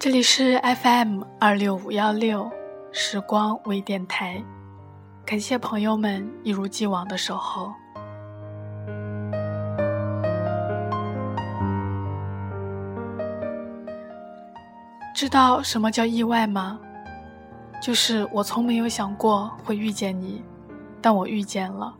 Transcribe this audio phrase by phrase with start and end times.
[0.00, 2.50] 这里是 FM 二六五幺六
[2.90, 4.42] 时光微电台，
[5.26, 7.70] 感谢朋友们一如既往的守候。
[15.14, 16.80] 知道什么叫意外吗？
[17.82, 20.42] 就是我从没有想过会遇见你，
[21.02, 21.92] 但我遇见了；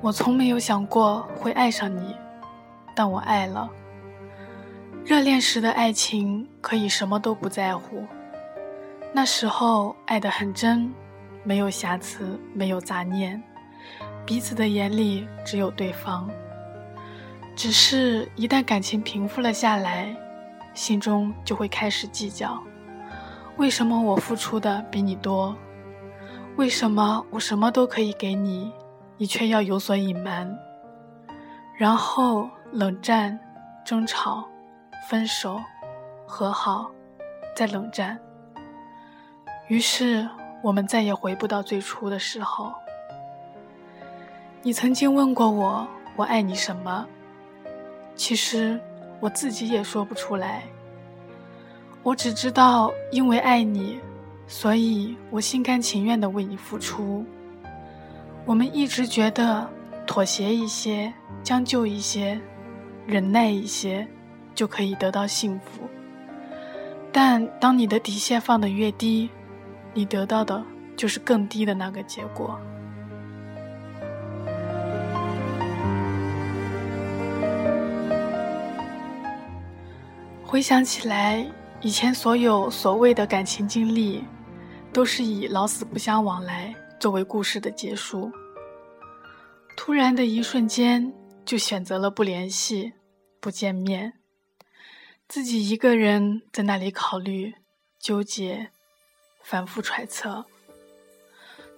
[0.00, 2.16] 我从没有想过会爱上你，
[2.94, 3.68] 但我爱了。
[5.06, 8.04] 热恋时的爱情可以什么都不在乎，
[9.12, 10.92] 那时候爱得很真，
[11.44, 13.40] 没有瑕疵，没有杂念，
[14.26, 16.28] 彼此的眼里只有对方。
[17.54, 20.12] 只是，一旦感情平复了下来。
[20.74, 22.60] 心中就会开始计较，
[23.56, 25.56] 为什么我付出的比你多？
[26.56, 28.72] 为什么我什么都可以给你，
[29.16, 30.52] 你却要有所隐瞒？
[31.78, 33.38] 然后冷战、
[33.86, 34.44] 争吵、
[35.08, 35.60] 分手、
[36.26, 36.90] 和好，
[37.54, 38.18] 再冷战。
[39.68, 40.28] 于是
[40.62, 42.72] 我们再也回不到最初的时候。
[44.62, 47.06] 你曾经问过我，我爱你什么？
[48.14, 48.80] 其实。
[49.18, 50.62] 我自己也说不出来，
[52.02, 53.98] 我只知道，因为爱你，
[54.46, 57.24] 所以我心甘情愿地为你付出。
[58.44, 59.66] 我们一直觉得
[60.06, 61.10] 妥协一些、
[61.42, 62.38] 将就一些、
[63.06, 64.06] 忍耐一些，
[64.56, 65.88] 就可以得到幸福。
[67.12, 69.30] 但当你的底线放得越低，
[69.94, 70.60] 你得到的
[70.96, 72.58] 就是更低的那个结果。
[80.44, 81.44] 回想起来，
[81.80, 84.24] 以前所有所谓的感情经历，
[84.92, 88.30] 都是以老死不相往来作为故事的结束。
[89.76, 91.12] 突然的一瞬间，
[91.44, 92.92] 就选择了不联系、
[93.40, 94.12] 不见面，
[95.28, 97.54] 自己一个人在那里考虑、
[97.98, 98.70] 纠结、
[99.42, 100.44] 反复揣测，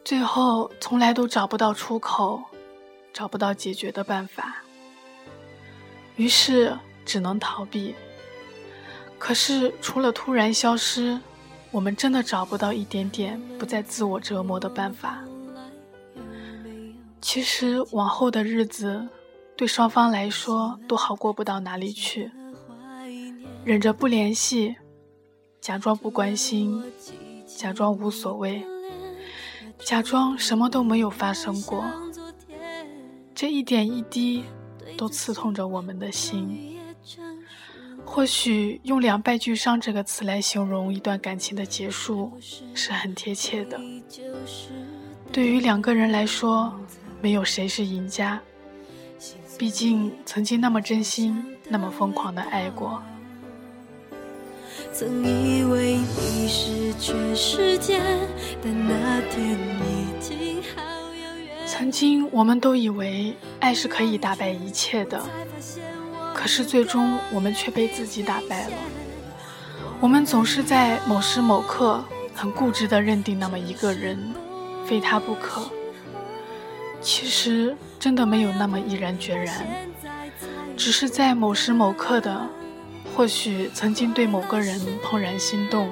[0.05, 2.43] 最后从来都找不到出口，
[3.13, 4.63] 找不到解决的办法，
[6.17, 7.95] 于是只能逃避。
[9.19, 11.19] 可是，除了突然消失，
[11.71, 15.25] 我们真的找不到一点点不再自我折磨的办法。
[17.21, 19.09] 其实，往后的日子，
[19.57, 22.31] 对双方来说都好过不到哪里去。
[23.65, 24.77] 忍着不联系，
[25.61, 26.83] 假装不关心，
[27.47, 28.65] 假装无所谓，
[29.85, 31.85] 假装什么都没有发生过。
[33.35, 34.45] 这一点一滴，
[34.97, 36.79] 都刺痛着我们的心。
[38.05, 42.33] 或许用“两败俱伤”这个词来形容一段感情的结束
[42.75, 43.79] 是很贴切的。
[45.31, 46.73] 对于两个人来说，
[47.21, 48.41] 没有谁是赢家。
[49.59, 53.03] 毕竟曾经那么真心、那么疯狂的爱过。
[54.99, 58.01] 曾以为你是全世界，
[58.61, 61.55] 但那天已经好遥远。
[61.65, 65.23] 曾经我们都以为爱是可以打败一切的。
[66.35, 68.73] 可是最终，我们却被自己打败了。
[70.01, 72.03] 我们总是在某时某刻
[72.35, 74.19] 很固执地认定那么一个人，
[74.85, 75.71] 非他不可。
[77.01, 79.65] 其实真的没有那么毅然决然，
[80.77, 82.49] 只是在某时某刻的，
[83.19, 85.89] 或许曾经对某个人怦然心动，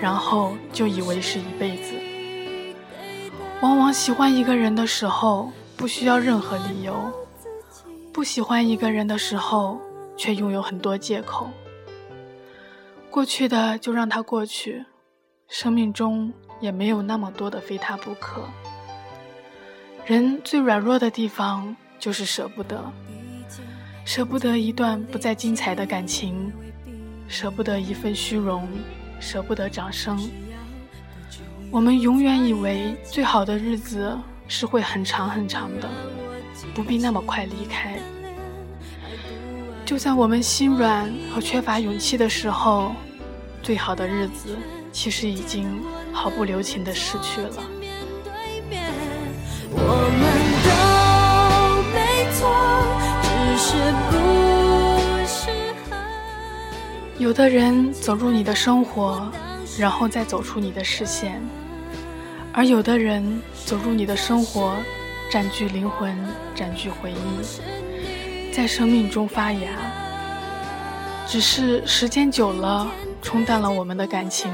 [0.00, 1.92] 然后就以为是一辈子。
[3.60, 7.12] 往往喜欢一个人的时候，不需要任何理由。
[8.12, 9.80] 不喜欢一个人的时候，
[10.16, 11.50] 却拥有很多借口。
[13.10, 14.84] 过去的就让它过去，
[15.48, 18.44] 生命中也没有那么多的非他不可。
[20.04, 22.92] 人最软弱的地方就是舍不得，
[24.06, 26.52] 舍不得一段不再精彩的感情，
[27.26, 28.68] 舍不得一份虚荣，
[29.18, 30.16] 舍不得掌声。
[31.72, 34.16] 我们永远以为最好的日子
[34.46, 35.90] 是会很长很长的。
[36.72, 37.98] 不必那么快离开。
[39.84, 42.94] 就在我们心软和缺乏勇气的时候，
[43.60, 44.56] 最好的日子
[44.92, 45.82] 其实已经
[46.12, 47.62] 毫不留情地逝去了。
[57.18, 59.26] 有的人走入你的生活，
[59.78, 61.40] 然后再走出你的视线；
[62.52, 64.76] 而有的人走入你的生活。
[65.28, 66.16] 占据灵魂，
[66.54, 69.70] 占据回忆，在生命中发芽。
[71.26, 72.86] 只是时间久了，
[73.20, 74.48] 冲淡了我们的感情，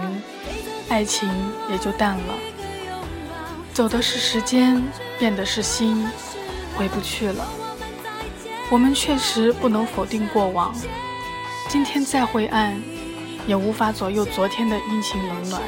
[0.88, 1.29] 爱情
[1.70, 2.35] 也就淡了。
[3.75, 4.82] 走的是时间，
[5.19, 6.09] 变的是心，
[6.75, 7.47] 回不去了。
[8.70, 10.75] 我们确实不能否定过往，
[11.73, 12.79] 今天再灰暗，
[13.47, 15.63] 也无法左右昨天的阴晴冷暖。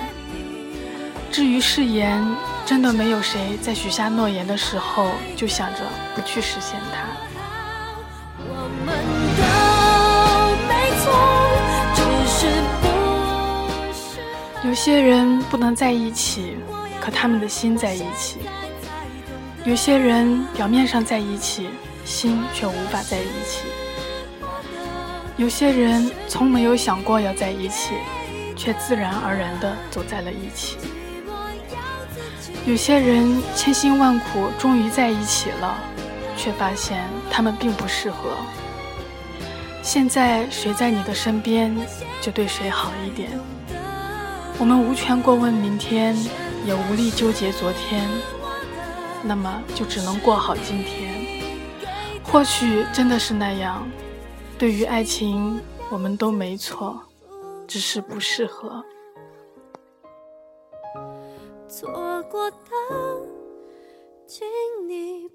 [1.33, 2.23] 至于誓言，
[2.67, 5.81] 真的没有谁在许下诺言的时候就想着
[6.15, 7.09] 不去实现它。
[14.63, 16.59] 有些人不能在一起，
[17.01, 18.41] 可他们的心在一起；
[19.65, 21.71] 有些人表面上在一起，
[22.05, 23.63] 心却无法在一起；
[25.37, 27.95] 有些人从没有想过要在一起，
[28.57, 30.77] 却自然而然地走在了一起。
[32.65, 35.77] 有些人千辛万苦终于在一起了，
[36.37, 38.37] 却发现他们并不适合。
[39.83, 41.77] 现在谁在你的身边，
[42.23, 43.29] 就对谁好一点。
[44.57, 46.17] 我们无权过问明天，
[46.65, 48.09] 也无力纠结昨天，
[49.25, 51.13] 那么就只能过好今天。
[52.23, 53.87] 或许真的是那样，
[54.59, 55.61] 对于爱情，
[55.91, 56.99] 我们都没错，
[57.67, 58.83] 只是不适合。
[61.69, 62.57] 错过的，
[64.27, 64.47] 请
[64.89, 65.34] 你。